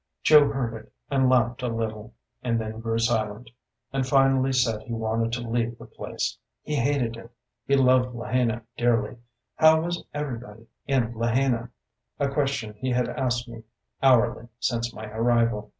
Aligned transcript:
Joe 0.23 0.47
heard 0.49 0.73
it, 0.73 0.91
and 1.11 1.29
laughed 1.29 1.61
a 1.61 1.67
little, 1.67 2.15
and 2.41 2.59
then 2.59 2.79
grew 2.79 2.97
silent; 2.97 3.51
and 3.93 4.03
finally 4.03 4.51
said 4.51 4.81
he 4.81 4.93
wanted 4.93 5.31
to 5.33 5.47
leave 5.47 5.77
the 5.77 5.85
place, 5.85 6.39
he 6.63 6.73
hated 6.75 7.17
it; 7.17 7.29
he 7.67 7.75
loved 7.75 8.15
Lahaina 8.15 8.63
dearly: 8.75 9.17
how 9.57 9.81
was 9.81 10.03
everybody 10.11 10.65
in 10.87 11.13
Lahaina? 11.13 11.69
a 12.19 12.29
question 12.29 12.73
he 12.77 12.89
had 12.89 13.09
asked 13.09 13.47
me 13.47 13.61
hourly 14.01 14.47
since 14.59 14.91
my 14.91 15.05
arrival. 15.05 15.69